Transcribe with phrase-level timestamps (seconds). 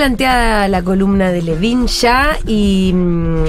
[0.00, 3.44] Planteada la columna de Levin ya y mm,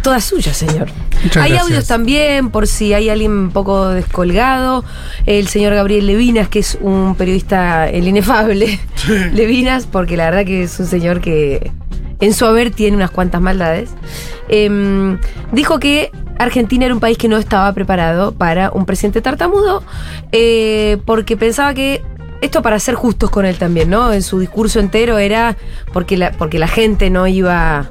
[0.00, 0.86] toda suya, señor.
[1.24, 1.62] Muchas hay gracias.
[1.62, 4.84] audios también, por si hay alguien un poco descolgado.
[5.26, 8.78] El señor Gabriel Levinas, que es un periodista, el inefable
[9.32, 11.72] Levinas, porque la verdad que es un señor que
[12.20, 13.90] en su haber tiene unas cuantas maldades.
[14.48, 15.18] Em,
[15.50, 19.82] dijo que Argentina era un país que no estaba preparado para un presidente tartamudo,
[20.30, 22.04] eh, porque pensaba que
[22.40, 24.12] esto para ser justos con él también, ¿no?
[24.12, 25.56] En su discurso entero era
[25.92, 27.90] porque la, porque la gente no iba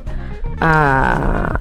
[0.59, 1.59] a,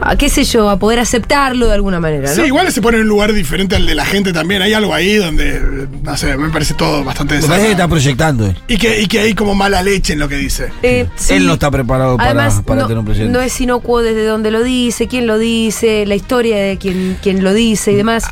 [0.00, 2.34] a, qué sé yo, a poder aceptarlo de alguna manera, ¿no?
[2.34, 4.62] Sí, igual se pone en un lugar diferente al de la gente también.
[4.62, 8.46] Hay algo ahí donde, no sé, me parece todo bastante Me parece que está proyectando
[8.46, 8.56] él.
[8.68, 10.70] Y que, y que hay como mala leche en lo que dice.
[10.82, 11.34] Eh, sí.
[11.34, 13.32] Él no está preparado para, Además, para no, tener un presidente.
[13.32, 17.44] no es inocuo desde dónde lo dice, quién lo dice, la historia de quién, quién
[17.44, 18.24] lo dice y demás.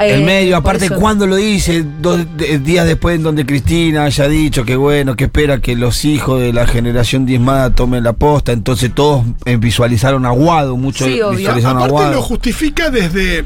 [0.00, 2.20] El Eh, medio, por aparte, cuando lo dice, dos
[2.64, 6.52] días después, en donde Cristina haya dicho que bueno, que espera que los hijos de
[6.52, 11.82] la generación diezmada tomen la posta, entonces todos eh, visualizaron a Guado, muchos Sí, visualizaron
[11.82, 13.44] Aparte lo justifica desde.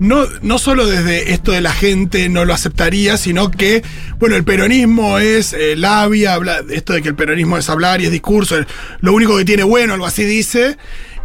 [0.00, 3.84] No, no solo desde esto de la gente no lo aceptaría, sino que,
[4.18, 8.06] bueno, el peronismo es eh, labia, habla, esto de que el peronismo es hablar y
[8.06, 8.66] es discurso, el-
[9.00, 10.76] lo único que tiene bueno, algo así dice,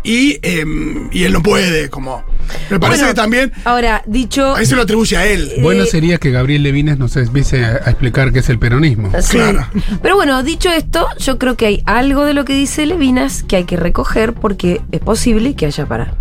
[0.03, 2.23] y, em, y él no puede, como.
[2.69, 3.52] Me parece Bueno, que también.
[3.66, 4.55] Ahora, dicho.
[4.55, 5.52] Ahí se lo atribuye a él.
[5.61, 9.11] Bueno Eh, sería que Gabriel Levinas nos empiece a, a explicar qué es el peronismo.
[9.22, 9.38] Sí.
[9.38, 9.67] Claro.
[10.02, 13.58] Pero bueno, dicho esto, yo creo que hay algo de lo que dice Levinas que
[13.58, 16.14] hay que recoger porque es posible que haya para,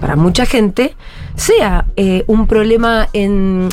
[0.00, 0.94] para mucha gente
[1.34, 3.68] sea eh, un problema en,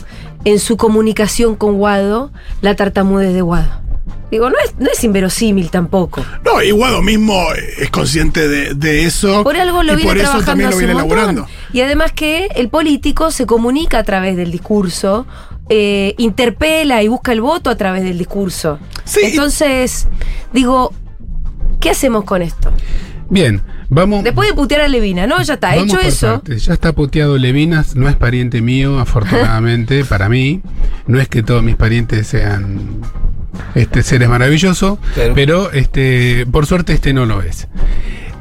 [0.46, 2.32] en su comunicación con Guado,
[2.62, 3.83] la tartamudez de Guado.
[4.34, 6.26] Digo, no es, no es inverosímil tampoco.
[6.44, 7.40] No, y Guado mismo
[7.78, 9.44] es consciente de, de eso.
[9.44, 11.48] Por algo lo y viene por eso trabajando también lo viene elaborando.
[11.72, 15.28] Y además que el político se comunica a través del discurso,
[15.70, 18.80] eh, interpela y busca el voto a través del discurso.
[19.04, 20.08] Sí, y- Entonces,
[20.52, 20.92] digo,
[21.80, 22.72] ¿qué hacemos con esto?
[23.30, 24.24] Bien, vamos.
[24.24, 25.44] Después de putear a Levina, ¿no?
[25.44, 26.28] Ya está, vamos hecho por eso.
[26.28, 26.66] partes.
[26.66, 30.62] Ya está puteado Levinas, no es pariente mío, afortunadamente, para mí.
[31.06, 32.80] No es que todos mis parientes sean
[33.76, 37.68] este seres maravillosos, Pero- pero, este, por suerte este no lo es.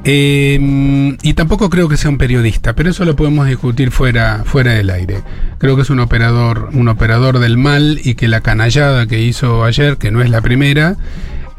[0.04, 4.72] Eh, y tampoco creo que sea un periodista, pero eso lo podemos discutir fuera, fuera
[4.72, 5.20] del aire.
[5.58, 9.64] Creo que es un operador, un operador del mal y que la canallada que hizo
[9.64, 10.96] ayer, que no es la primera,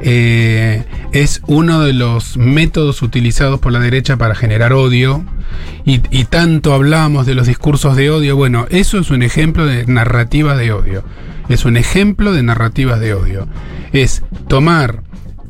[0.01, 5.23] eh, es uno de los métodos utilizados por la derecha para generar odio.
[5.85, 8.35] Y, y tanto hablamos de los discursos de odio.
[8.35, 11.03] Bueno, eso es un ejemplo de narrativa de odio.
[11.49, 13.47] Es un ejemplo de narrativas de odio.
[13.91, 15.03] Es tomar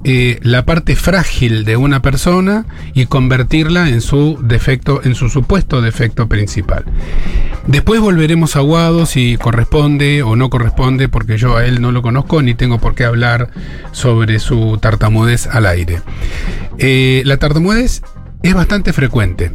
[0.05, 5.81] eh, la parte frágil de una persona y convertirla en su defecto, en su supuesto
[5.81, 6.83] defecto principal.
[7.67, 12.01] Después volveremos a Guado si corresponde o no corresponde, porque yo a él no lo
[12.01, 13.49] conozco ni tengo por qué hablar
[13.93, 16.01] sobre su tartamudez al aire.
[16.79, 18.01] Eh, la tartamudez
[18.41, 19.53] es bastante frecuente.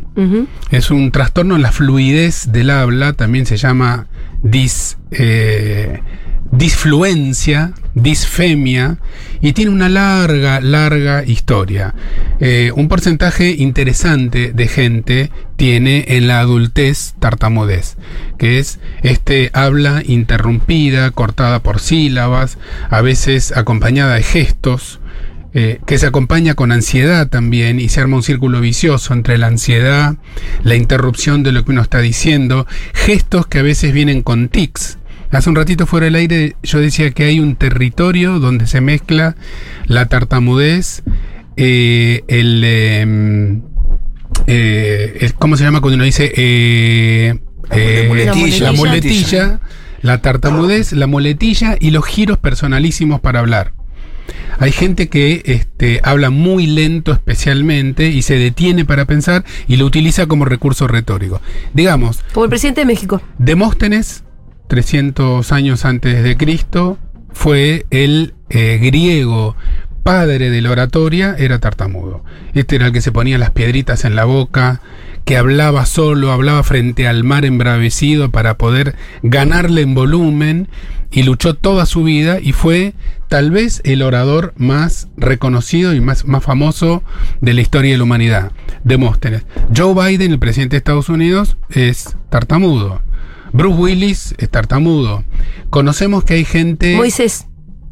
[0.70, 4.06] Es un trastorno en la fluidez del habla, también se llama
[4.42, 6.00] dis, eh,
[6.58, 8.98] disfluencia, disfemia,
[9.40, 11.94] y tiene una larga, larga historia.
[12.40, 17.96] Eh, un porcentaje interesante de gente tiene en la adultez tartamudez,
[18.38, 22.58] que es este habla interrumpida, cortada por sílabas,
[22.90, 24.98] a veces acompañada de gestos,
[25.54, 29.46] eh, que se acompaña con ansiedad también y se arma un círculo vicioso entre la
[29.46, 30.16] ansiedad,
[30.62, 34.97] la interrupción de lo que uno está diciendo, gestos que a veces vienen con tics.
[35.30, 39.36] Hace un ratito fuera del aire yo decía que hay un territorio donde se mezcla
[39.86, 41.02] la tartamudez,
[41.56, 43.62] eh, el, em,
[44.46, 46.32] eh, el- ¿Cómo se llama cuando uno dice?
[46.34, 47.38] Eh,
[47.70, 48.66] eh, muletilla.
[48.66, 49.60] La muletilla,
[50.00, 53.74] la tartamudez, la muletilla y los giros personalísimos para hablar.
[54.60, 59.84] Hay gente que este, habla muy lento especialmente y se detiene para pensar y lo
[59.86, 61.40] utiliza como recurso retórico.
[61.74, 63.22] Digamos, Como el presidente de México.
[63.38, 64.24] Demóstenes,
[64.68, 66.98] 300 años antes de Cristo,
[67.30, 69.56] fue el eh, griego
[70.02, 72.24] padre de la oratoria, era tartamudo.
[72.54, 74.80] Este era el que se ponía las piedritas en la boca,
[75.24, 80.68] que hablaba solo, hablaba frente al mar embravecido para poder ganarle en volumen
[81.10, 82.94] y luchó toda su vida y fue
[83.28, 87.02] tal vez el orador más reconocido y más, más famoso
[87.42, 88.52] de la historia de la humanidad,
[88.84, 89.44] Demóstenes.
[89.76, 93.02] Joe Biden, el presidente de Estados Unidos, es tartamudo.
[93.52, 95.24] Bruce Willis es tartamudo.
[95.70, 96.96] Conocemos que hay gente...
[96.96, 97.46] Moisés.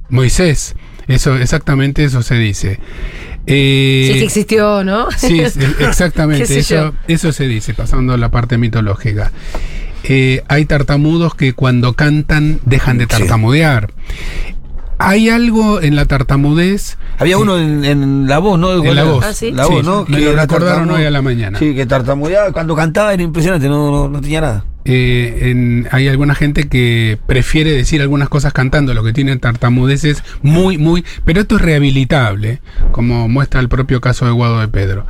[0.08, 0.74] Moisés.
[1.08, 2.80] Eso, exactamente eso se dice.
[3.46, 5.08] Eh, Sí que existió, ¿no?
[5.16, 5.40] Sí,
[5.80, 9.30] exactamente, eso, eso se dice, pasando a la parte mitológica.
[10.04, 13.10] Eh, hay tartamudos que cuando cantan dejan de Sí.
[13.10, 13.92] tartamudear.
[14.98, 16.96] Hay algo en la tartamudez.
[17.18, 18.72] Había uno en, en La Voz, ¿no?
[18.82, 19.24] En La Voz.
[19.24, 19.50] Ah, sí.
[19.52, 20.06] La Sí, Voz, ¿no?
[20.08, 21.58] me lo recordaron hoy a la mañana.
[21.58, 22.50] Sí, que tartamudeaba.
[22.52, 24.64] Cuando cantaba era impresionante, no, no, no tenía nada.
[24.88, 30.78] Eh, hay alguna gente que prefiere decir algunas cosas cantando, lo que tiene tartamudeces muy,
[30.78, 31.04] muy.
[31.24, 32.60] Pero esto es rehabilitable,
[32.92, 35.04] como muestra el propio caso de Guado de Pedro.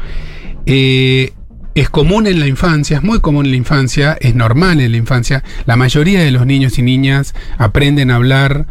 [0.65, 1.35] Eh,
[1.75, 4.97] es común en la infancia, es muy común en la infancia, es normal en la
[4.97, 5.45] infancia.
[5.67, 8.67] La mayoría de los niños y niñas aprenden a hablar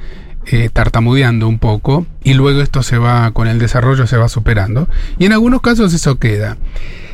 [0.47, 4.89] eh, tartamudeando un poco y luego esto se va, con el desarrollo se va superando.
[5.19, 6.57] Y en algunos casos eso queda.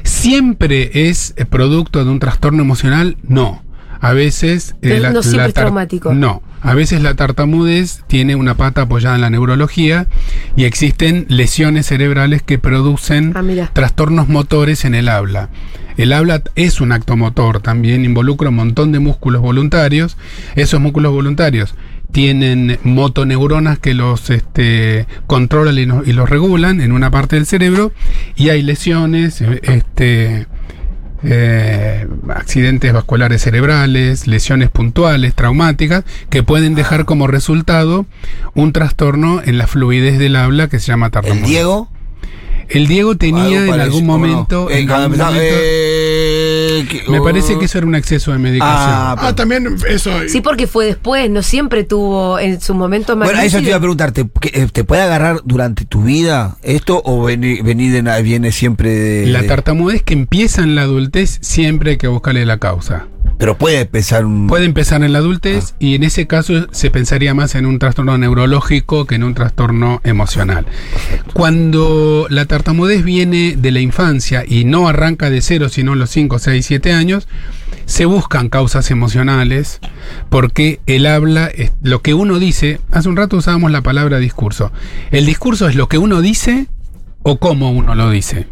[0.03, 3.17] ¿Siempre es producto de un trastorno emocional?
[3.27, 3.61] No.
[4.01, 4.75] A veces...
[4.81, 6.13] eh, No- no siempre es traumático.
[6.13, 6.41] No.
[6.63, 10.07] A veces la tartamudez tiene una pata apoyada en la neurología
[10.55, 15.49] y existen lesiones cerebrales que producen Ah, trastornos motores en el habla.
[15.97, 20.17] El habla es un acto motor, también involucra un montón de músculos voluntarios.
[20.55, 21.75] Esos músculos voluntarios
[22.11, 27.45] tienen motoneuronas que los este, controlan y, no- y los regulan en una parte del
[27.45, 27.91] cerebro
[28.35, 30.47] y hay lesiones, eh, este,
[31.23, 38.05] eh, accidentes vasculares cerebrales, lesiones puntuales, traumáticas, que pueden dejar como resultado
[38.53, 41.45] un trastorno en la fluidez del habla que se llama El tartamudez.
[41.47, 41.89] Diego.
[42.69, 43.99] El Diego tenía en algún.
[43.99, 44.79] Eh, en momento- eh,
[46.99, 48.77] que- me parece que eso era un exceso de medicación.
[48.93, 50.11] Ah, Ah, también eso.
[50.27, 53.65] Sí, porque fue después, no siempre tuvo en su momento más Bueno, a eso te
[53.65, 57.61] iba a preguntar, ¿te, que- eh, ¿te puede agarrar durante tu vida esto o veni-
[57.63, 61.91] venir de na- viene siempre de, la de- tartamudez que empieza en la adultez siempre
[61.91, 63.07] hay que buscarle la causa.
[63.41, 64.45] Pero puede empezar un...
[64.45, 68.15] Puede empezar en la adultez y en ese caso se pensaría más en un trastorno
[68.15, 70.67] neurológico que en un trastorno emocional.
[71.33, 76.11] Cuando la tartamudez viene de la infancia y no arranca de cero, sino en los
[76.11, 77.27] 5, 6, 7 años,
[77.85, 79.79] se buscan causas emocionales
[80.29, 82.79] porque el habla es lo que uno dice.
[82.91, 84.71] Hace un rato usábamos la palabra discurso.
[85.09, 86.67] El discurso es lo que uno dice
[87.23, 88.45] o cómo uno lo dice.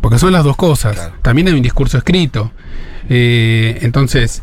[0.00, 0.94] Porque son las dos cosas.
[0.94, 1.14] Claro.
[1.20, 2.52] También hay un discurso escrito.
[3.08, 4.42] Eh, entonces,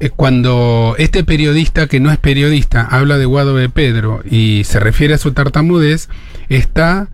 [0.00, 4.80] eh, cuando este periodista que no es periodista habla de Guado de Pedro y se
[4.80, 6.08] refiere a su tartamudez,
[6.48, 7.08] está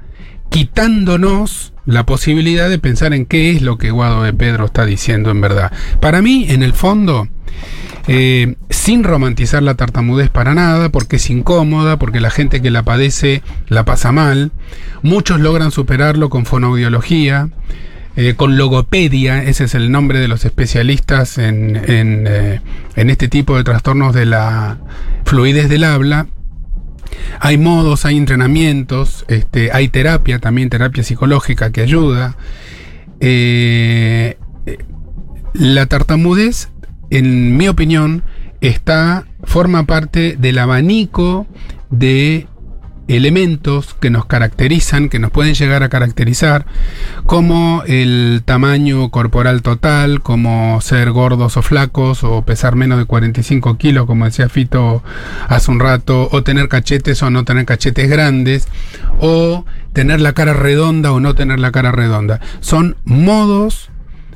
[0.48, 5.30] quitándonos la posibilidad de pensar en qué es lo que Guado de Pedro está diciendo
[5.30, 5.72] en verdad.
[6.00, 7.28] Para mí, en el fondo,
[8.08, 12.82] eh, sin romantizar la tartamudez para nada, porque es incómoda, porque la gente que la
[12.82, 14.52] padece la pasa mal.
[15.02, 17.48] Muchos logran superarlo con fonoaudiología,
[18.16, 22.60] eh, con logopedia, ese es el nombre de los especialistas en, eh,
[22.94, 24.78] en este tipo de trastornos de la
[25.24, 26.26] fluidez del habla.
[27.40, 32.36] Hay modos, hay entrenamientos, este, hay terapia, también terapia psicológica que ayuda.
[33.20, 34.36] Eh,
[35.54, 36.68] la tartamudez,
[37.10, 38.24] en mi opinión,
[38.60, 41.46] está, forma parte del abanico
[41.90, 42.46] de
[43.08, 46.66] elementos que nos caracterizan, que nos pueden llegar a caracterizar,
[47.26, 53.76] como el tamaño corporal total, como ser gordos o flacos, o pesar menos de 45
[53.76, 55.02] kilos, como decía Fito
[55.48, 58.68] hace un rato, o tener cachetes o no tener cachetes grandes,
[59.20, 62.40] o tener la cara redonda o no tener la cara redonda.
[62.60, 63.90] Son modos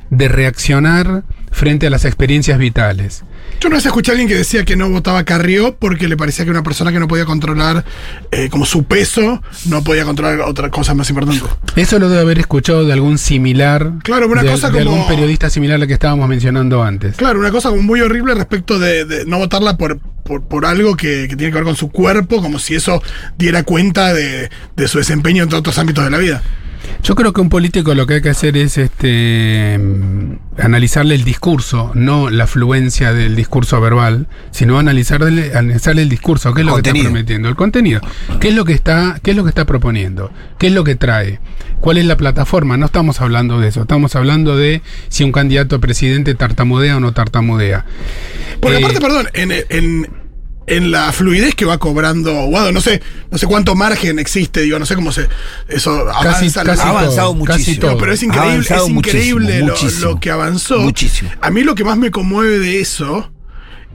[0.09, 1.23] de reaccionar
[1.57, 3.23] frente a las experiencias vitales.
[3.59, 6.45] Yo una vez escuché a alguien que decía que no votaba Carrió porque le parecía
[6.45, 7.83] que una persona que no podía controlar
[8.29, 11.43] eh, como su peso no podía controlar otras cosas más importantes.
[11.75, 13.93] Eso lo debe haber escuchado de algún similar.
[14.03, 17.15] Claro, una de, cosa de como- algún periodista similar al que estábamos mencionando antes.
[17.15, 20.95] Claro, una cosa como muy horrible respecto de, de no votarla por, por, por algo
[20.95, 23.01] que, que tiene que ver con su cuerpo, como si eso
[23.39, 26.43] diera cuenta de, de su desempeño en todos otros ámbitos de la vida.
[27.03, 29.79] Yo creo que un político lo que hay que hacer es este
[30.57, 36.61] analizarle el discurso, no la fluencia del discurso verbal, sino analizarle, analizarle el discurso, qué
[36.61, 38.01] es lo que está prometiendo, el contenido,
[38.39, 40.95] qué es lo que está, qué es lo que está proponiendo, qué es lo que
[40.95, 41.39] trae,
[41.79, 42.77] cuál es la plataforma.
[42.77, 46.99] No estamos hablando de eso, estamos hablando de si un candidato a presidente tartamudea o
[46.99, 47.85] no tartamudea.
[48.59, 50.26] Porque Eh, aparte, perdón, en, en-
[50.67, 52.71] en la fluidez que va cobrando Guado.
[52.71, 55.27] No sé, no sé cuánto margen existe, digo, no sé cómo se.
[55.67, 56.63] Eso Casi, avanza.
[56.63, 57.87] casi Ha avanzado todo, casi muchísimo.
[57.87, 60.11] No, pero es increíble, es increíble muchísimo, lo, muchísimo.
[60.11, 60.79] lo que avanzó.
[60.79, 61.31] Muchísimo.
[61.41, 63.31] A mí lo que más me conmueve de eso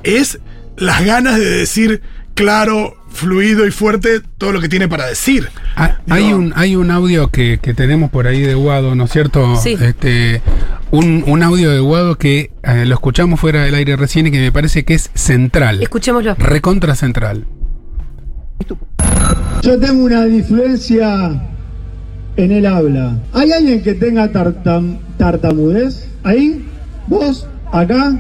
[0.03, 0.39] es
[0.77, 2.03] las ganas de decir
[2.35, 5.49] claro, fluido y fuerte todo lo que tiene para decir.
[5.77, 9.11] Ah, hay, un, hay un audio que, que tenemos por ahí de Guado, ¿no es
[9.13, 9.57] cierto?
[9.57, 9.77] Sí.
[9.81, 10.41] Este,
[10.91, 14.41] un, un audio de Guado que eh, lo escuchamos fuera del aire recién y que
[14.41, 15.83] me parece que es central.
[15.83, 16.35] Escuchémoslo.
[16.37, 17.47] Recontra central.
[19.63, 21.43] Yo tengo una disfluencia
[22.37, 23.19] en el habla.
[23.33, 26.09] ¿Hay alguien que tenga tartam- tartamudez?
[26.25, 26.65] ¿Ahí?
[27.07, 27.47] ¿Vos?
[27.73, 28.17] ¿Acá?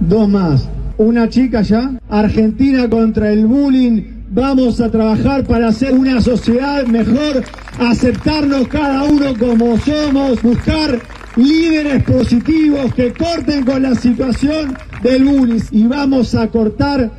[0.00, 0.68] Dos más.
[0.98, 1.90] Una chica ya.
[2.08, 4.02] Argentina contra el bullying.
[4.36, 7.42] Vamos a trabajar para hacer una sociedad mejor,
[7.78, 11.00] aceptarnos cada uno como somos, buscar
[11.36, 17.10] líderes positivos que corten con la situación del bullying y vamos a cortar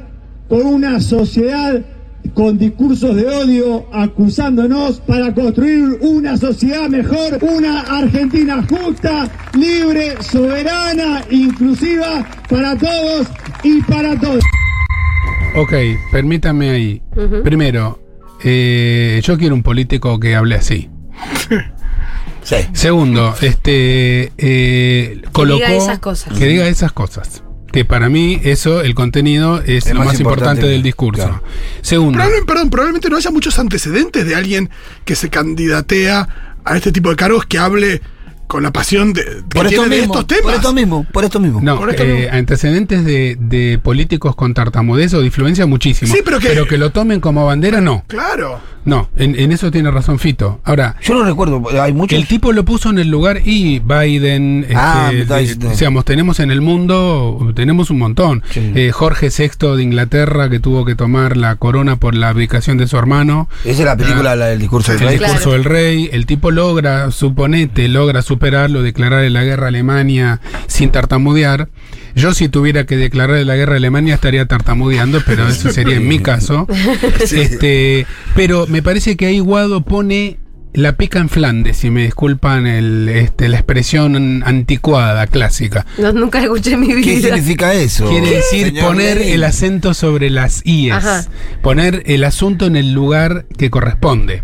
[0.47, 1.83] con una sociedad
[2.36, 11.24] con discursos de odio acusándonos para construir una sociedad mejor, una Argentina justa, libre, soberana,
[11.31, 13.25] inclusiva para todos
[13.63, 14.43] y para todos.
[15.55, 15.74] Ok,
[16.12, 17.06] permítame ahí.
[17.43, 18.00] Primero,
[18.43, 20.89] eh, yo quiero un político que hable así.
[22.43, 22.55] Sí.
[22.74, 26.38] Segundo, este eh, colocó diga esas cosas.
[26.38, 27.43] que diga esas cosas.
[27.71, 30.86] Que para mí eso, el contenido es, Es lo más más importante, importante del que-
[30.88, 31.24] discurso.
[31.24, 31.43] claro.
[31.81, 34.69] Segundo, Probablemente, perdón, probablemente no haya muchos antecedentes de alguien
[35.03, 38.01] que se candidatea a este tipo de cargos que hable
[38.48, 40.13] con la pasión de, que Por esto tiene de mismo.
[40.16, 40.44] estos temas.
[40.44, 41.06] Por esto mismo.
[41.12, 41.60] Por esto mismo.
[41.62, 46.13] no, por esto eh, antecedentes de, de políticos con tartamudez o influencia muchísimo.
[46.13, 48.04] Sí, pero que- lo tomen como bandera, no.
[48.08, 48.60] Claro.
[48.88, 50.62] No, en, en eso tiene razón Fito.
[50.63, 51.62] Ahora, Yo no recuerdo.
[51.82, 52.17] Hay muchos.
[52.17, 55.70] El tipo lo puso en el lugar y Biden, Ah, este, diciendo.
[55.70, 58.44] digamos, tenemos en el mundo, tenemos un montón.
[58.50, 58.72] Sí.
[58.75, 62.88] Eh, Jorge VI de Inglaterra que tuvo que tomar la corona por la abdicación de
[62.88, 63.50] su hermano.
[63.65, 65.17] Esa es la película, la del discurso del El rey.
[65.17, 65.34] Claro.
[65.34, 70.39] discurso del rey, el tipo logra, suponete, logra superarlo, declararle la guerra a Alemania
[70.77, 71.69] sin tartamudear.
[72.15, 76.07] Yo si tuviera que declararle la guerra a Alemania estaría tartamudeando, pero eso sería en
[76.07, 76.67] mi caso.
[77.19, 78.05] Este,
[78.36, 80.38] pero me parece que ahí Guado pone
[80.74, 85.86] la pica en Flandes, si me disculpan el, este, la expresión anticuada, clásica.
[85.98, 87.29] No, nunca escuché en mi ¿Qué vida.
[87.29, 88.07] significa eso?
[88.10, 89.34] Quiere decir señor poner Lenin?
[89.34, 91.25] el acento sobre las IES, Ajá.
[91.63, 94.43] poner el asunto en el lugar que corresponde.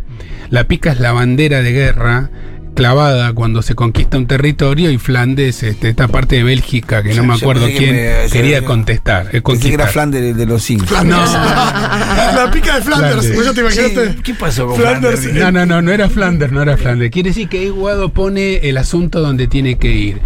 [0.49, 2.31] La pica es la bandera de guerra
[2.73, 7.23] clavada cuando se conquista un territorio y Flandes, este, esta parte de Bélgica, que no
[7.23, 9.29] me acuerdo que quién, me- quería yo- contestar.
[9.33, 9.87] eh, Pensé que era.
[9.87, 10.85] Flanders de los Sims.
[10.85, 11.31] Flanders.
[11.33, 13.13] la pica de Flanders.
[13.27, 13.35] Flanders.
[13.35, 14.21] ¿Vos ya te imaginaste?
[14.23, 15.19] ¿Qué pasó con Flanders?
[15.21, 15.43] Flanders?
[15.45, 17.11] No, no, no, no era Flanders, no era Flanders.
[17.11, 20.21] Quiere decir que Guado pone el asunto donde tiene que ir.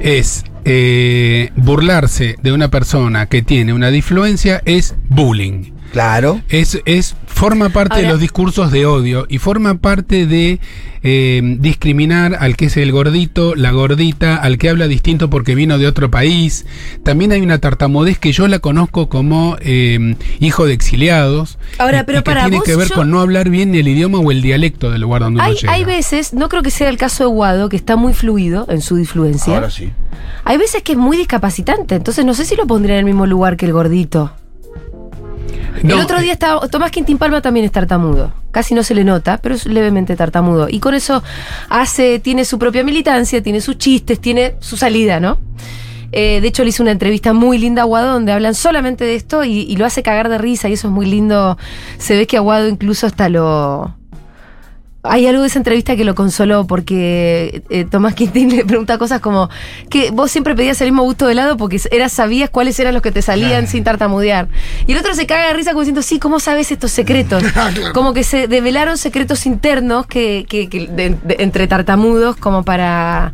[0.00, 5.72] Es eh, burlarse de una persona que tiene una disfluencia, es bullying.
[5.92, 6.40] Claro.
[6.48, 10.60] Es, es, forma parte de los discursos de odio y forma parte de
[11.02, 15.76] eh, discriminar al que es el gordito, la gordita, al que habla distinto porque vino
[15.78, 16.64] de otro país.
[17.02, 21.58] También hay una tartamudez que yo la conozco como eh, hijo de exiliados.
[21.78, 23.88] Ahora, pero y que para tiene vos, que ver yo- con no hablar bien el
[23.88, 25.72] idioma o el dialecto del lugar donde uno Hay, llega.
[25.72, 28.80] hay veces, no creo que sea el caso de Guado, que está muy fluido en
[28.82, 29.54] su influencia.
[29.54, 29.90] Ahora sí.
[30.44, 33.26] Hay veces que es muy discapacitante, entonces no sé si lo pondría en el mismo
[33.26, 34.32] lugar que el gordito.
[35.82, 36.68] No, el otro día estaba.
[36.68, 38.32] Tomás Quintín Palma también es tartamudo.
[38.50, 40.68] Casi no se le nota, pero es levemente tartamudo.
[40.68, 41.22] Y con eso
[41.68, 45.38] hace, tiene su propia militancia, tiene sus chistes, tiene su salida, ¿no?
[46.12, 49.14] Eh, de hecho, le hice una entrevista muy linda a Aguado donde hablan solamente de
[49.14, 51.56] esto y, y lo hace cagar de risa y eso es muy lindo.
[51.98, 54.01] Se ve que Aguado incluso hasta lo.
[55.04, 59.20] Hay algo de esa entrevista que lo consoló porque eh, Tomás Quintín le pregunta cosas
[59.20, 59.50] como
[59.90, 63.02] que vos siempre pedías el mismo gusto de helado porque eras, sabías cuáles eran los
[63.02, 64.46] que te salían sin tartamudear.
[64.86, 67.42] Y el otro se caga de risa como diciendo, sí, ¿cómo sabes estos secretos?
[67.52, 67.92] Claro.
[67.92, 73.32] Como que se develaron secretos internos que, que- que de- de- entre tartamudos como para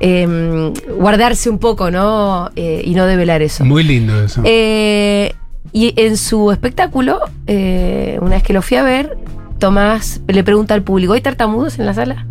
[0.00, 2.50] em, guardarse un poco, ¿no?
[2.56, 3.64] Eh, y no develar eso.
[3.64, 4.42] Muy lindo eso.
[4.44, 5.32] Eh,
[5.72, 9.16] y en su espectáculo, una vez que lo fui a ver,
[9.58, 12.26] Tomás le pregunta al público, ¿hay tartamudos en la sala?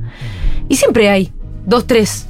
[0.69, 1.31] Y siempre hay,
[1.65, 2.27] dos, tres.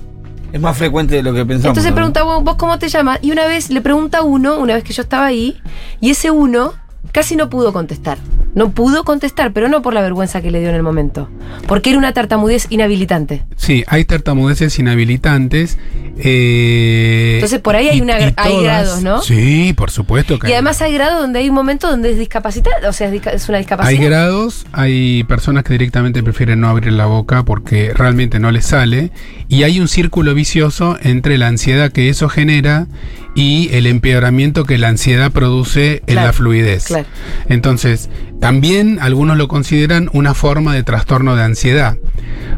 [0.53, 1.69] Es más frecuente de lo que pensamos.
[1.77, 1.95] Entonces ¿no?
[1.95, 3.19] pregunta, "¿Vos- ¿vos cómo te llamas?
[3.21, 5.57] Y una vez le pregunta a uno, una vez que yo estaba ahí,
[5.99, 6.73] y ese uno
[7.11, 8.17] casi no pudo contestar.
[8.55, 11.29] No pudo contestar, pero no por la vergüenza que le dio en el momento.
[11.67, 13.43] Porque era una tartamudez inhabilitante.
[13.57, 15.77] Sí, hay tartamudeces inhabilitantes.
[16.17, 19.21] eh, Entonces, por ahí hay una- hay grados, ¿no?
[19.21, 22.17] Sí, por supuesto que Y hay además hay grados donde hay un momento donde es
[22.17, 23.89] discapacidad, o sea, es, una discapacidad.
[24.00, 28.65] Hay grados, hay personas que directamente prefieren no abrir la boca porque realmente no les
[28.65, 29.12] sale
[29.50, 32.88] y hay un círculo vicioso entre la ansiedad que eso genera
[33.35, 36.85] y el empeoramiento que la ansiedad produce en la fluidez.
[36.85, 37.05] claro.
[37.50, 38.09] Entonces,
[38.45, 41.97] también algunos lo consideran una forma de trastorno de ansiedad,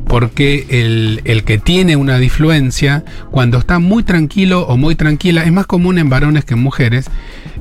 [0.05, 5.51] porque el, el que tiene una disfluencia, cuando está muy tranquilo o muy tranquila, es
[5.53, 7.09] más común en varones que en mujeres,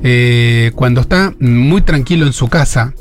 [0.03, 2.93] eh, cuando está muy tranquilo en su casa,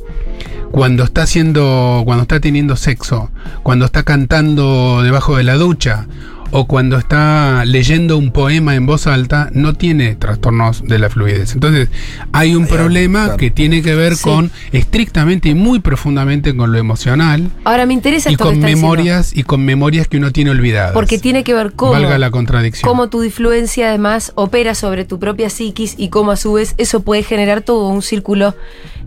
[0.71, 3.33] cuando está haciendo, cuando está teniendo sexo,
[3.65, 6.07] cuando está cantando debajo de la ducha
[6.53, 11.55] o cuando está leyendo un poema en voz alta, no tiene trastornos de la fluidez.
[11.55, 11.89] Entonces,
[12.33, 13.37] hay un problema claro.
[13.39, 14.23] que tiene que ver Sí.
[14.23, 18.61] con estrictamente y muy profundamente con lo emocional Ahora me interesa y esto que con
[18.61, 20.93] diciendo, memorias y con memorias que uno tiene olvidadas.
[20.93, 22.89] porque tiene que ver cómo, Valga la contradicción.
[22.89, 27.01] cómo tu influencia además opera sobre tu propia psiquis y cómo a su vez eso
[27.03, 28.55] puede generar todo un círculo,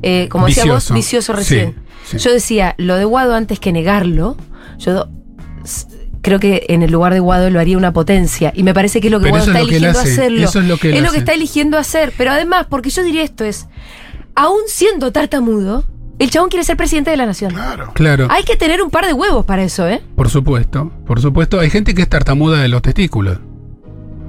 [0.04, 0.94] eh, como decía vos, Vicioso.
[0.94, 1.76] vicioso recién.
[2.06, 2.24] Sí, sí.
[2.26, 4.36] Yo decía, lo de Guado antes que negarlo,
[4.80, 5.08] yo
[6.22, 8.52] creo que en el lugar de Guado lo haría una potencia.
[8.56, 9.84] Y me parece que es lo que Pero Guado eso está es lo que él
[9.84, 10.44] eligiendo hace, hacerlo.
[10.44, 11.18] eso es lo que él hace.
[11.18, 12.14] está eligiendo hacer.
[12.18, 13.68] Pero además, porque yo diría esto es,
[14.36, 15.84] aún siendo tartamudo,
[16.20, 17.52] el chabón quiere ser presidente de la nación.
[17.54, 17.92] Claro.
[17.94, 20.02] Claro, Hay que tener un par de huevos para eso, ¿eh?
[20.16, 21.60] por supuesto, por supuesto.
[21.60, 23.40] Hay gente que es tartamuda de los testículos.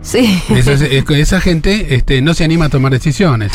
[0.03, 0.41] Sí.
[0.51, 3.53] Esa, es- esa gente este, no se anima a tomar decisiones.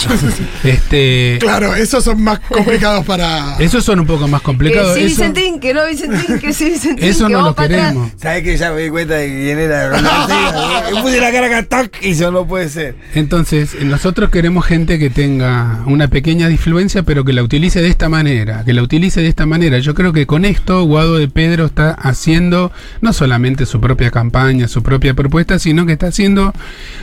[0.64, 3.58] Este, Claro, esos son más complicados para.
[3.60, 4.94] esos son un poco más Que complicados.
[4.96, 7.04] sí, Eso- Vicentín, que no, Vicentín, que sí, Vicentín.
[7.06, 8.12] Eso que no lo queremos.
[8.18, 10.90] ¿Sabes que ya me di cuenta de quién era?
[10.92, 12.96] Yo puse la cara acá, tac, y eso no puede ser.
[13.14, 18.10] Entonces, nosotros queremos gente que tenga una pequeña disfluencia, pero que la utilice de esta
[18.10, 19.80] manera, que la utilice de esta manera.
[19.80, 22.72] Yo creo que con esto Guado de Pedro está haciendo
[23.02, 26.35] no solamente su propia campaña, su propia propuesta, sino que está haciendo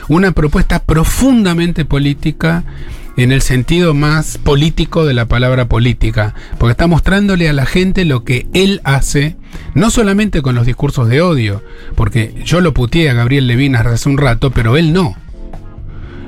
[0.07, 2.63] una propuesta profundamente política
[3.17, 8.05] en el sentido más político de la palabra política, porque está mostrándole a la gente
[8.05, 9.35] lo que él hace,
[9.75, 11.61] no solamente con los discursos de odio,
[11.95, 15.15] porque yo lo puteé a Gabriel Levinas hace un rato, pero él no.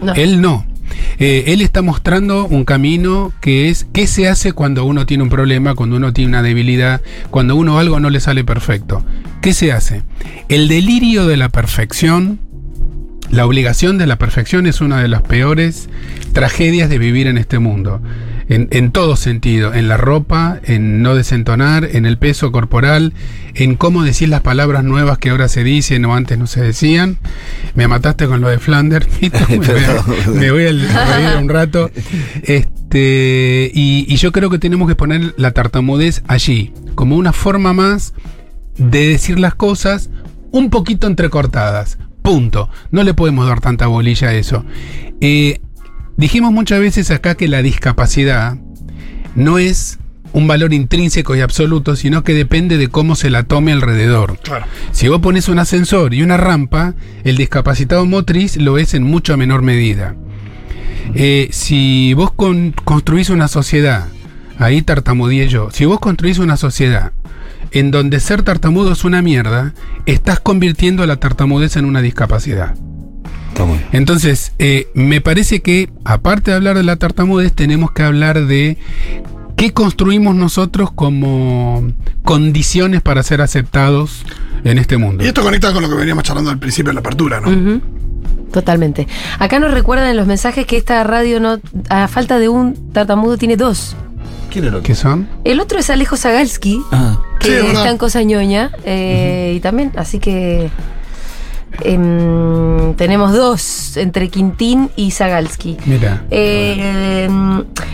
[0.02, 0.14] No.
[0.14, 0.66] Él no.
[1.18, 5.30] Eh, él está mostrando un camino que es qué se hace cuando uno tiene un
[5.30, 9.04] problema, cuando uno tiene una debilidad, cuando uno algo no le sale perfecto.
[9.42, 10.04] ¿Qué se hace?
[10.50, 12.40] El delirio de la perfección,
[13.32, 15.90] la obligación de la perfección es una de las peores
[16.34, 18.02] tragedias de vivir en este mundo.
[18.48, 23.14] En, en todo sentido, en la ropa, en no desentonar, en el peso corporal,
[23.56, 27.18] en cómo decir las palabras nuevas que ahora se dicen o antes no se decían.
[27.74, 31.50] Me mataste con lo de Flanders, Pito, me, voy a, me voy a reír un
[31.50, 31.90] rato.
[32.44, 37.74] Este, y, y yo creo que tenemos que poner la tartamudez allí, como una forma
[37.74, 38.14] más
[38.78, 40.10] de decir las cosas
[40.52, 41.98] un poquito entrecortadas.
[42.26, 42.70] Punto.
[42.92, 44.66] No le podemos dar tanta bolilla a eso.
[45.22, 45.60] Eh,
[46.18, 48.58] dijimos muchas veces acá que la discapacidad
[49.36, 50.00] no es
[50.34, 54.38] un valor intrínseco y absoluto, sino que depende de cómo se la tome alrededor.
[54.40, 54.66] Claro.
[54.92, 59.38] Si vos pones un ascensor y una rampa, el discapacitado motriz lo es en mucho
[59.38, 60.16] menor medida.
[61.14, 64.08] Eh, si vos con- construís una sociedad,
[64.58, 67.14] ahí tartamudeé yo, si vos construís una sociedad
[67.72, 69.74] en donde ser tartamudo es una mierda,
[70.06, 72.76] estás convirtiendo la tartamudez en una discapacidad.
[73.92, 78.78] Entonces, eh, me parece que, aparte de hablar de la tartamudez, tenemos que hablar de
[79.56, 81.88] qué construimos nosotros como
[82.24, 84.24] condiciones para ser aceptados
[84.64, 85.24] en este mundo.
[85.24, 87.82] Y esto conecta con lo que veníamos charlando al principio de la apertura, ¿no?
[88.52, 89.08] Totalmente.
[89.40, 93.38] Acá nos recuerdan en los mensajes que esta radio no, a falta de un tartamudo
[93.38, 93.96] tiene dos.
[94.56, 94.80] ¿Quién era?
[94.82, 95.28] ¿Qué son?
[95.44, 97.20] El otro es Alejo Zagalski, Ah.
[97.42, 97.74] que Sí, es verdad.
[97.82, 100.70] está en Cosa Ñoña, eh, y también, así que
[101.82, 105.76] em, tenemos dos entre Quintín y Zagalski.
[105.86, 106.24] Mira.
[106.32, 107.28] Eh,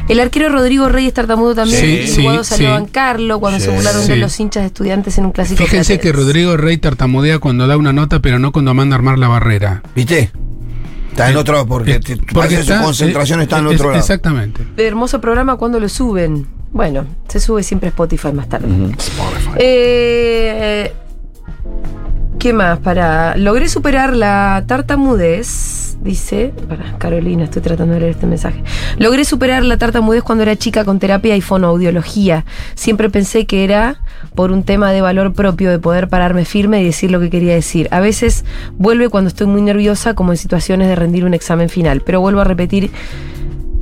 [0.08, 2.72] el arquero Rodrigo Reyes tartamudo también, Sí, Guado salió sí.
[2.76, 3.66] a bancarlo cuando Sí.
[3.66, 5.64] se burlaron de los hinchas de estudiantes en un clásico.
[5.64, 6.12] Fíjense que.
[6.12, 9.82] Rodrigo Rey tartamudea cuando da una nota, pero no cuando manda a armar la barrera.
[9.96, 10.32] ¿Viste?
[11.12, 14.00] Está en otro, porque, te- parece su concentración eh, está en es- otro lado.
[14.00, 14.66] Exactamente.
[14.78, 16.48] Hermoso programa cuando lo suben.
[16.72, 18.68] Bueno, se sube siempre Spotify más tarde.
[19.58, 20.94] Eh,
[22.42, 22.80] ¿Qué más?
[22.80, 23.38] Para.
[23.38, 25.96] Logré superar la tartamudez.
[26.02, 26.52] Dice.
[26.68, 28.64] Para, Carolina, estoy tratando de leer este mensaje.
[28.98, 32.44] Logré superar la tartamudez cuando era chica con terapia y fonoaudiología.
[32.74, 34.02] Siempre pensé que era
[34.34, 37.54] por un tema de valor propio, de poder pararme firme y decir lo que quería
[37.54, 37.88] decir.
[37.92, 42.02] A veces vuelve cuando estoy muy nerviosa, como en situaciones de rendir un examen final.
[42.04, 42.90] Pero vuelvo a repetir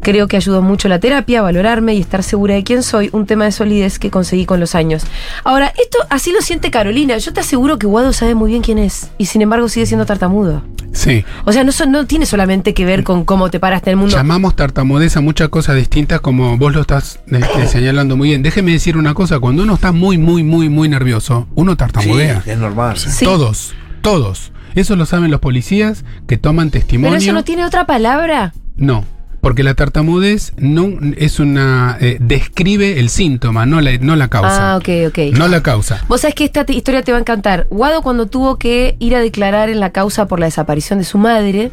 [0.02, 3.46] Creo que ayudó mucho la terapia, valorarme y estar segura de quién soy, un tema
[3.46, 5.04] de solidez que conseguí con los años.
[5.44, 7.18] Ahora, esto así lo siente Carolina.
[7.18, 10.06] Yo te aseguro que Guado sabe muy bien quién es y sin embargo sigue siendo
[10.06, 10.64] tartamudo.
[10.92, 11.24] Sí.
[11.46, 13.98] O sea, no, son- no tiene solamente que ver con cómo te paraste en el
[13.98, 14.16] mundo.
[14.16, 18.42] Llamamos tartamudez a muchas cosas distintas como vos lo estás este, señalando muy bien.
[18.42, 22.42] Déjeme decir una cosa, cuando uno está muy, muy, muy, muy nervioso, uno tartamudea.
[22.44, 22.98] Sí, es normal.
[22.98, 23.24] Sí.
[23.26, 24.52] Todos, todos.
[24.76, 27.12] Eso lo saben los policías que toman testimonio.
[27.12, 28.54] Pero eso no tiene otra palabra.
[28.76, 29.04] No,
[29.42, 34.74] porque la tartamudez no es una eh, describe el síntoma, no la, no la causa.
[34.74, 35.18] Ah, ok, ok.
[35.38, 36.04] No la causa.
[36.08, 37.68] Vos sabés que esta historia te va a encantar.
[37.70, 41.18] Guado cuando tuvo que ir a declarar en la causa por la desaparición de su
[41.18, 41.72] madre,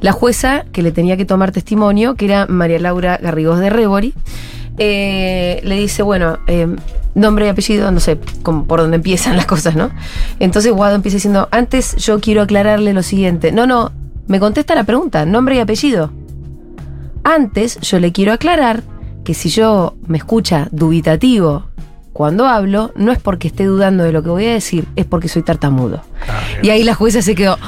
[0.00, 4.14] la jueza que le tenía que tomar testimonio, que era María Laura Garrigós de Rebori,
[4.78, 6.66] eh, le dice, bueno, eh,
[7.14, 9.90] nombre y apellido, no sé por dónde empiezan las cosas, ¿no?
[10.40, 13.52] Entonces Guado empieza diciendo, antes yo quiero aclararle lo siguiente.
[13.52, 13.92] No, no,
[14.26, 16.10] me contesta la pregunta, nombre y apellido.
[17.24, 18.82] Antes yo le quiero aclarar
[19.24, 21.66] que si yo me escucha dubitativo
[22.12, 25.26] cuando hablo, no es porque esté dudando de lo que voy a decir, es porque
[25.26, 26.04] soy tartamudo.
[26.62, 27.58] y ahí la jueza se quedó,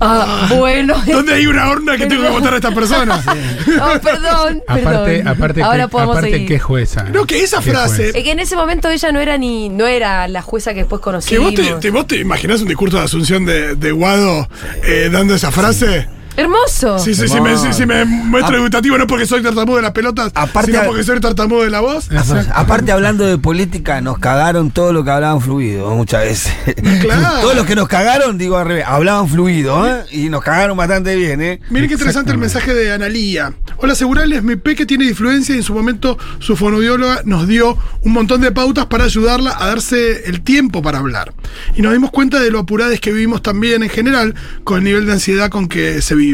[0.00, 0.94] ah, bueno.
[1.10, 3.20] ¿Dónde hay una horna que tengo que votar a esta persona?
[3.66, 4.84] No, perdón, Aparte,
[5.18, 5.28] perdón.
[5.28, 6.48] aparte, Ahora que, podemos aparte seguir.
[6.48, 7.02] que jueza.
[7.12, 8.10] No, que esa frase-.
[8.16, 11.00] Es que en ese momento ella no era ni no era la jueza que después
[11.00, 11.46] Que conocimos.
[11.46, 14.48] vos te, te- vos te imaginás un discurso de Asunción de, de Guado
[14.84, 16.06] eh, dando esa frase.
[16.36, 16.98] Hermoso.
[16.98, 19.92] Sí, sí, sí, me, sí, sí, me muestro educativo no porque soy tartamudo de las
[19.92, 22.08] pelotas, Aparte- sino porque soy tartamudo de la voz.
[22.54, 26.52] Aparte, hablando de política, nos cagaron todo lo que hablaban fluido muchas veces.
[27.00, 27.40] Claro.
[27.40, 30.04] Todos los que nos cagaron, digo al revés, hablaban fluido, ¿eh?
[30.12, 31.60] Y nos cagaron bastante bien, ¿eh?
[31.70, 33.54] Miren qué interesante el mensaje de Analía.
[33.78, 38.12] Hola, Segurales, mi peque tiene disfluencia y en su momento su fonoaudióloga nos dio un
[38.12, 41.32] montón de pautas para ayudarla a darse el tiempo para hablar.
[41.74, 45.06] Y nos dimos cuenta de lo apuradas que vivimos también en general con el nivel
[45.06, 46.25] de ansiedad con que se vive.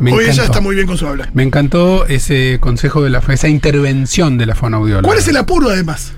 [0.00, 0.42] Me Hoy ella encantó.
[0.44, 1.28] está muy bien con su habla.
[1.34, 5.06] Me encantó ese consejo de la esa intervención de la fonoaudióloga.
[5.06, 6.12] ¿Cuál es el apuro además?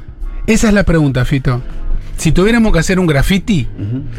[0.46, 1.62] Esa es la pregunta, Fito.
[2.16, 3.68] Si tuviéramos que hacer un graffiti,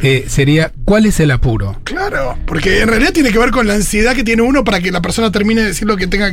[0.03, 1.79] eh, sería ¿cuál es el apuro?
[1.83, 4.91] Claro, porque en realidad tiene que ver con la ansiedad que tiene uno para que
[4.91, 6.31] la persona termine de decir lo que tenga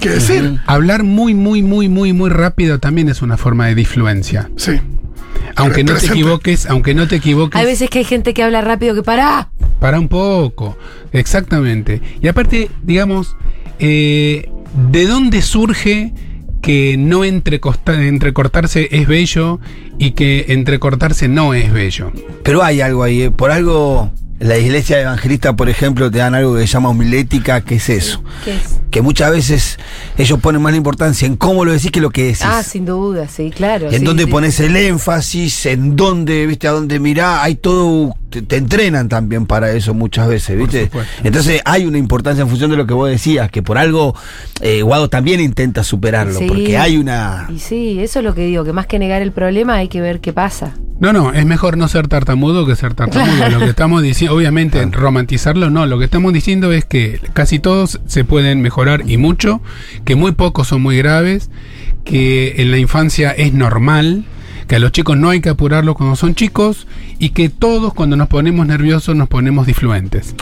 [0.00, 0.58] que decir.
[0.66, 4.50] Hablar muy, muy, muy, muy, muy rápido también es una forma de disfluencia.
[4.56, 4.80] Sí.
[5.56, 8.62] Aunque no te equivoques, aunque no te equivoques, Hay veces que hay gente que habla
[8.62, 9.50] rápido que para.
[9.82, 10.78] Para un poco.
[11.10, 12.00] Exactamente.
[12.22, 13.36] Y aparte, digamos,
[13.80, 14.48] eh,
[14.92, 16.14] ¿de dónde surge
[16.62, 19.58] que no entrecortarse es bello
[19.98, 22.12] y que entrecortarse no es bello?
[22.44, 23.30] Pero hay algo ahí, ¿eh?
[23.32, 27.76] Por algo, la iglesia evangelista, por ejemplo, te dan algo que se llama homilética, que
[27.76, 28.22] es eso.
[28.44, 28.80] ¿Qué es?
[28.90, 29.78] Que muchas veces
[30.18, 32.42] ellos ponen más la importancia en cómo lo decís que lo que decís.
[32.44, 33.86] Ah, sin duda, sí, claro.
[33.90, 34.30] Y en sí, dónde sí.
[34.30, 39.46] pones el énfasis, en dónde, viste, a dónde mirá, hay todo, te, te entrenan también
[39.46, 40.90] para eso muchas veces, viste.
[41.24, 44.14] Entonces hay una importancia en función de lo que vos decías, que por algo
[44.60, 46.44] eh, Guado también intenta superarlo, Sí.
[46.48, 47.48] porque hay una...
[47.48, 50.00] Y sí, eso es lo que digo, que más que negar el problema hay que
[50.02, 50.74] ver qué pasa.
[51.00, 53.48] No, no, es mejor no ser tartamudo que ser tartamudo.
[53.48, 55.86] Lo que estamos diciendo, obviamente, romantizarlo no.
[55.86, 59.60] Lo que estamos diciendo es que casi todos se pueden mejorar y mucho,
[60.04, 61.50] que muy pocos son muy graves,
[62.04, 64.24] que en la infancia es normal,
[64.68, 66.86] que a los chicos no hay que apurarlos cuando son chicos
[67.18, 70.34] y que todos cuando nos ponemos nerviosos nos ponemos disfluentes.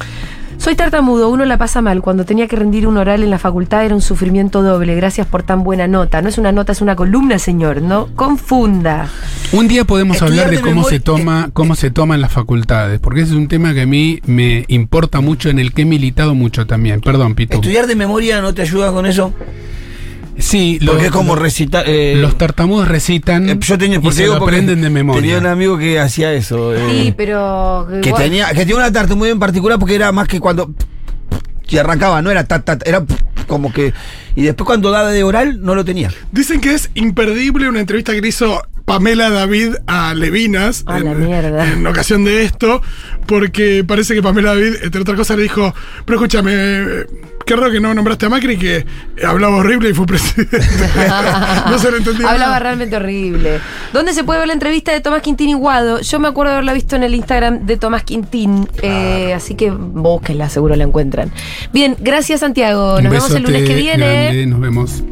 [0.60, 2.02] Soy tartamudo, uno la pasa mal.
[2.02, 4.94] Cuando tenía que rendir un oral en la facultad era un sufrimiento doble.
[4.94, 6.20] Gracias por tan buena nota.
[6.20, 7.80] No es una nota, es una columna, señor.
[7.80, 9.08] No confunda.
[9.52, 12.30] Un día podemos Estudiar hablar de de cómo se toma, cómo se toma en las
[12.30, 15.82] facultades, porque ese es un tema que a mí me importa mucho, en el que
[15.82, 17.00] he militado mucho también.
[17.00, 17.54] Perdón, Pito.
[17.54, 19.32] ¿Estudiar de memoria no te ayuda con eso?
[20.40, 21.84] Sí, lo- Porque es como recitar...
[21.88, 24.88] eh, los tartamudos recitan eh, yo tenía, y porque se digo lo porque aprenden de
[24.88, 25.50] Tenía un memoria.
[25.52, 26.74] amigo que hacía eso.
[26.74, 27.86] eh, Sí, pero.
[28.02, 30.72] que igual- tenía que tenía una tartamudez en particular porque era más que cuando
[31.68, 33.04] y arrancaba no era ta, ta, era
[33.46, 33.92] como que
[34.34, 38.12] y después cuando daba de oral no lo tenía Dicen que es imperdible una entrevista
[38.12, 41.72] que le hizo Pamela David a Levinas A en, la mierda.
[41.72, 42.82] en ocasión de esto,
[43.26, 45.72] porque parece que Pamela David, entre otras cosas, le dijo,
[46.04, 47.06] pero escúchame, eh,
[47.46, 48.84] qué raro que no nombraste a Macri, que
[49.24, 50.58] hablaba horrible y fue presidente.
[51.70, 52.30] no se lo entendía.
[52.30, 52.58] Hablaba nada.
[52.58, 53.60] realmente horrible.
[53.92, 56.00] ¿Dónde se puede ver la entrevista de Tomás Quintín y Guado?
[56.00, 58.68] Yo me acuerdo de haberla visto en el Instagram de Tomás Quintín.
[58.82, 61.30] eh, así que búsquenla, seguro la encuentran.
[61.72, 63.00] Bien, gracias Santiago.
[63.00, 64.24] Nos vemos el lunes que viene.
[64.24, 65.02] grande, nos vemos.